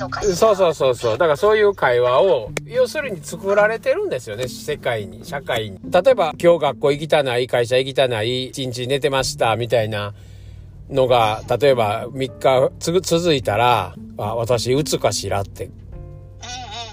[0.00, 0.34] のかしら。
[0.34, 1.12] そうそうそうそう。
[1.12, 5.78] だからそういう会話を、要するに作られてるんですよね、世界に、社会に。
[5.90, 10.14] 例えば、今日学校行きたない、会社行きたない、一日寝てました、みたいな
[10.90, 15.70] のが、例えば3日つ続いたら、あ、私打つかしらって、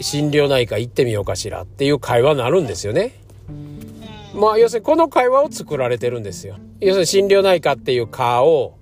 [0.01, 3.13] 心療内科行ってみようかしらっていう会話になるんですよね。
[4.35, 6.57] まあ、要するにこの会話を作られてるんですよ。
[6.79, 8.75] 要するに心療内科っていう科を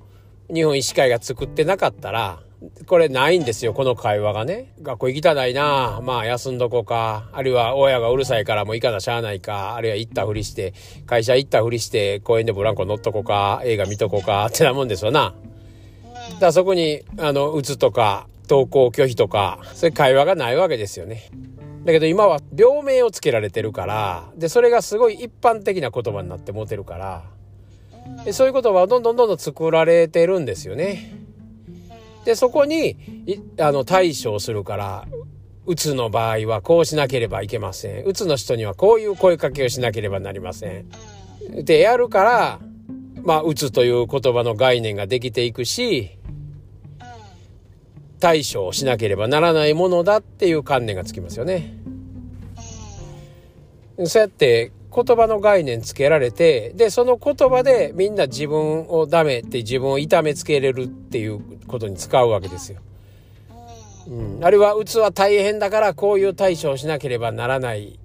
[0.54, 2.40] 日本医師会が作ってなかったら、
[2.86, 4.74] これないんですよ、この会話がね。
[4.82, 7.30] 学校行きたないなまあ休んどこうか。
[7.34, 9.76] あるいは親がうるさいからもう行かなしゃあないか。
[9.76, 10.74] あるいは行ったふりして、
[11.06, 13.62] 会社行ったふりして公園でブランコ乗っとこうか。
[13.66, 14.46] 映画見とこうか。
[14.48, 15.34] ってなもんですよな。
[16.34, 21.30] だからそこに、あの、うつとか、登校拒否とか、そういう会話がないわけですよね。
[21.86, 27.24] だけど今は病名をつけられてるから、で、それがすごい一般的な言葉になって持てるから、
[28.24, 31.25] でそういう言葉はどんどんどんどん作られてるんですよね。
[32.26, 35.08] で、そこに、いあの、対処をするから、
[35.68, 38.06] うつの場合はこうしなければいけません。
[38.06, 40.86] うつの人にはこういう声かけをしなければなりません。
[41.64, 42.60] で、やるから、
[43.24, 46.18] まあ、うつという言葉の概念ができていくし、
[48.20, 51.78] 対処をしなければならないものだっていう観念がつきますよね。
[54.06, 62.80] そうやって言葉の概念つけられて、で、その言葉でみんな自分をダメって自分を痛めつけれるっていうことに使うわけですよ。
[64.08, 68.00] うん、あるいは、うつは大変だからこういう対処をしなければならない。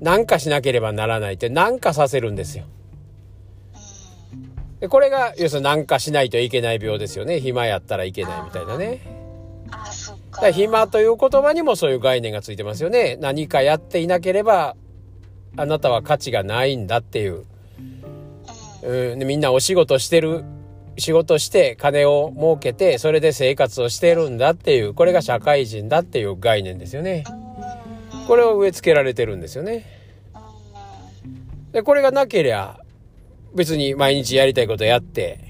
[0.00, 2.64] なんかしなければならないってなんかさせるんですよ。
[4.80, 7.40] でこれが、要するになんかしないといけない病ですよね。
[7.40, 9.00] 暇やったらいけないみたいなね。
[9.70, 9.76] だ
[10.38, 13.16] から暇という言葉にもそういう概念がついてますよね。
[13.20, 14.76] 何かやっていなければ、
[15.56, 17.44] あなたは価値がないんだっていう。
[18.82, 20.44] うん、でみんなお仕事してる、
[20.98, 27.24] 仕事して金を儲けて、それで生活をしてるんだっていう、これが社会人だっていう概念ですよね。
[28.26, 29.84] これを植え付けられてるんですよね。
[31.72, 32.78] で、これがなけりゃ、
[33.54, 35.40] 別に毎日やりたいことやって、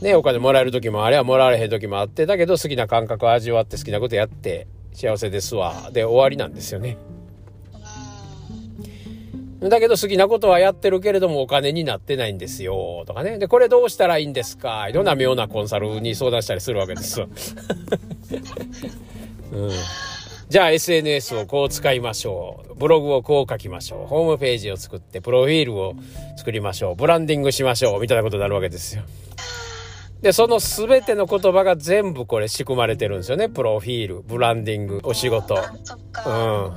[0.00, 5.90] ね、お金もらえる時もあればもらわれへん時もあって、だけど好きな感覚を味わって好きなことやって、幸せですわ。
[5.92, 6.96] で、終わりなんですよね。
[9.68, 13.04] だけど好きなことはやってるけれどもお金になってないんですよ。
[13.06, 13.38] とかね。
[13.38, 14.88] で、これどうしたらいいんですか？
[14.88, 17.28] いろんな妙なコンサルに相談したりするわけですよ。
[19.52, 19.70] うん、
[20.48, 22.74] じゃあ SNS をこう使いましょう。
[22.74, 24.06] ブログをこう書きましょう。
[24.06, 25.94] ホームページを作って、プロフィールを
[26.36, 26.94] 作りましょう。
[26.96, 28.00] ブランディングしましょう。
[28.00, 29.02] みたいなことになるわけですよ。
[30.22, 33.48] で、その全ての言葉が全部これ仕組まれてるんですよね。
[33.48, 35.54] プロフィール、ブランディング、お仕事。
[35.54, 35.58] う
[36.12, 36.30] か。
[36.30, 36.72] ん。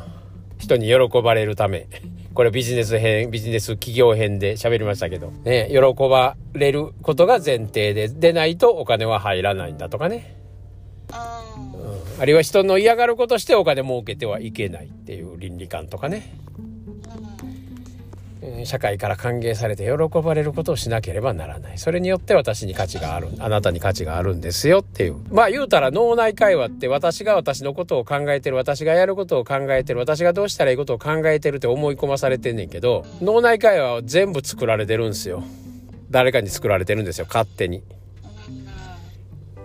[0.58, 1.88] 人に喜ばれるため。
[2.36, 5.32] これビジネス編、ビジネス企業編で喋りましたけど。
[5.46, 5.80] ね、喜
[6.10, 10.36] ばれることが前提で、でないとお金は入らないんだとかね。
[11.10, 12.22] うん。
[12.22, 16.38] あるいは人の嫌がることしてお金儲けてはいけないっていう倫理観とかね。
[18.66, 21.78] 社会から歓迎されて喜ばれることをしなければならない。
[21.78, 23.28] それによって私に価値がある。
[23.40, 25.18] あなたに価値があるんですよっていう。
[25.32, 35.44] まあ言うたら脳内会話って私が私のことを考えてる、私がやることを考えてる、私がどうしたらいいことを考えてるって思い込まされてんねんけど、脳内会話は全部作られてるんですよ。
[36.10, 37.84] 誰かに作られてるんですよ、勝手に。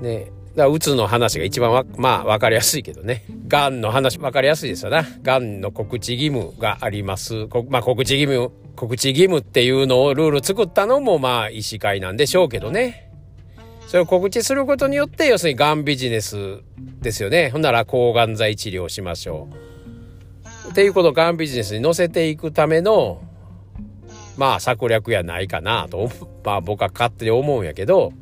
[0.01, 3.25] ねだから、うつの話が一番わ、まあ、わかりやすいけどね。
[3.47, 5.07] がんの話、わかりやすいですよな。
[5.23, 7.47] がんの告知義務があります。
[7.47, 13.11] こまあ、告知義務、告知義務っていうのをルール作ったのも、まあ、医師会なんでしょうけどね。
[13.87, 16.61] それを告知することによって、要するにがんビジネス
[17.03, 17.51] ですよね。
[17.51, 19.49] ほんなら、抗がん剤治療しましょ
[20.67, 20.71] う。
[20.71, 23.21] っていうことをがんビジネスに乗せていくための、
[24.39, 26.11] まあ、策略やないかなと、
[26.43, 28.15] まあ、僕は勝手に思うんやけど、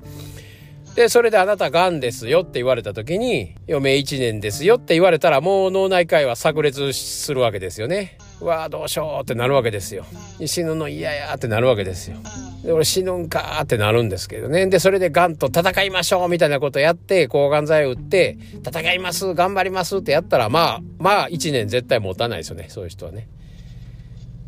[0.97, 8.19] で、それであなたがんですよって言われた時に、余命1年ですよって言われたら、もう脳内会話炸裂するわけですよね。
[8.41, 10.05] わあどうしようってなるわけですよ。
[10.45, 12.19] 死ぬの嫌やってなるわけですよ。
[12.65, 14.67] で、俺死ぬんかってなるんですけどね。
[14.67, 22.67] で、それでがんと戦いましょうみたいなことやって、抗がん剤打って、戦います頑張りますってやったら、まあ、まあ1年絶対持たないですよね。
[22.69, 23.29] そういう人はね。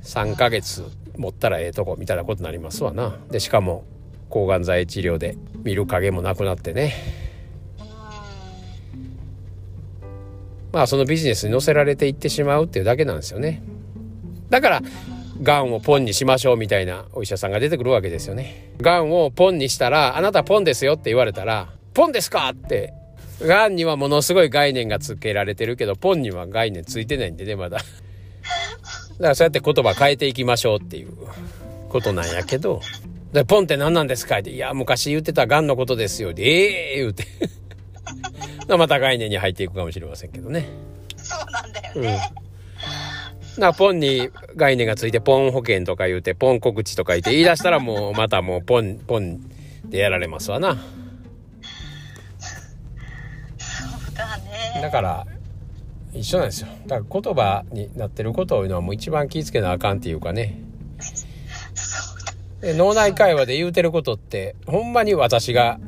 [0.05, 0.85] 3ヶ月
[1.17, 3.17] 持ったらええとこみたいなことになりますわな。
[3.31, 3.85] で、しかも、
[4.31, 6.95] 抗がん剤治療で見る影もなくなってね
[10.73, 13.63] まあそのビジネスに乗せられていってしまうっていうだけなんですよね
[14.51, 14.83] だから
[15.43, 22.93] がんをポンにしましょうみたいなお医者さんが出てくるわけですよねがんをポンにしたらあなたポンですよって言われたらポンですかって
[23.41, 27.85] がんにはものすごい概念がつけられてるけどポンには概念ついてないんでねまだだか
[29.19, 31.17] らそうやって言葉変えていきましょうっていう
[31.89, 32.81] ことなんやけど
[33.33, 36.33] で、ポンって何なんですかって、いや、昔言ってた癌のことですよ。
[36.33, 37.27] でええー、言うて。
[38.77, 40.69] また概念に入っていくかもしれませんけどね。
[41.17, 42.33] そうなんだよね。
[43.59, 49.41] な、ポンに概念がついて、ポン保険とか言うて、ポン告知とか言って言い出したらもう、またもう、ポン、 ポン
[49.85, 50.77] でやられますわな。
[53.59, 53.75] そ
[54.13, 54.81] うだね。
[54.81, 55.27] だから、
[56.13, 56.69] 一緒なんですよ。
[56.87, 60.61] だから言葉になってることを言うのはもう一番気ぃつけなあかんっていうかね。
[62.61, 65.79] で脳内会話で言うてることって、ほんまに私が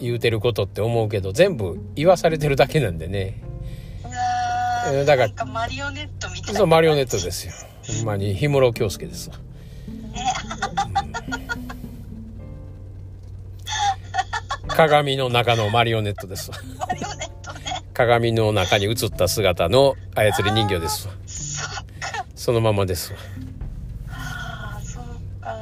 [0.00, 3.42] 言うてることって思うけど、全部言わされてるだけなんでね。
[4.92, 6.58] えーだからマリオネットみたいな。
[6.58, 7.52] そう、マリオネットですよ。
[7.86, 9.36] ほんまに、氷室京介ですわ。
[9.36, 9.48] うん
[14.78, 16.56] 鏡の中のマリオネットですわ。
[16.78, 17.82] マリオネットね。
[17.94, 21.14] 鏡の中に映った姿の操り人形ですわ。
[22.36, 23.18] そのままですわ。
[24.10, 25.04] ああ、そう
[25.42, 25.52] か。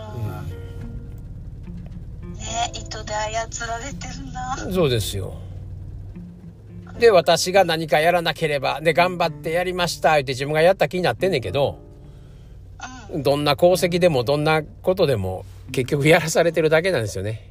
[2.35, 4.57] ね糸で操られてるな。
[4.71, 5.39] そうですよ。
[6.99, 11.79] で、私が何かやらなければ、で、頑張ってやりました、って自分がやった気になってんねんけど、
[13.13, 17.51] うどんな功績でもどんなことでも結局やらされてるだけなんですよね。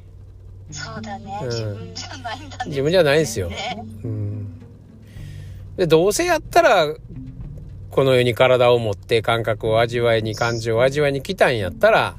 [0.70, 0.74] ん。
[0.74, 1.38] そうだね。
[1.42, 2.64] うん自分じゃないんだね。
[2.66, 3.48] 自分じゃないんですよ。
[3.48, 4.60] ねうん。
[5.76, 6.94] で、どうせやったら、
[7.90, 12.16] この世に体を持って感覚を味わいに感情を味わいに来たんやったら、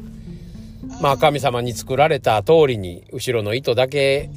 [1.01, 4.29] まあ神様に作られた通りに後ろの糸だけ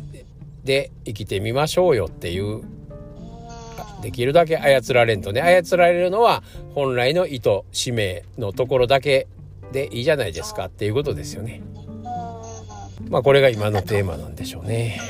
[0.64, 2.79] で生きてみましょうよっていううん
[4.00, 5.40] できるだけ操られんとね。
[5.40, 6.42] 操られるのは
[6.74, 9.26] 本来の意図使命のところだけ
[9.72, 11.62] でいいじゃないですかっていうことですよね。
[13.08, 15.00] まあこれが今のテーマなんでしょうね。